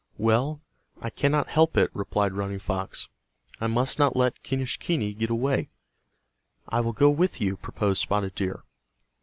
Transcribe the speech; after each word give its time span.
"Well, 0.17 0.61
I 0.99 1.11
cannot 1.11 1.47
help 1.49 1.77
it," 1.77 1.91
replied 1.93 2.33
Running 2.33 2.57
Fox. 2.57 3.07
"I 3.59 3.67
must 3.67 3.99
not 3.99 4.15
let 4.15 4.41
Quenischquney 4.41 5.13
get 5.13 5.29
away." 5.29 5.69
"I 6.67 6.81
will 6.81 6.91
go 6.93 7.11
with 7.11 7.39
you," 7.39 7.55
proposed 7.55 8.01
Spotted 8.01 8.33
Deer. 8.33 8.63